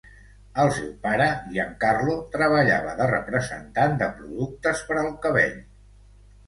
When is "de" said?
3.03-3.09, 4.03-4.11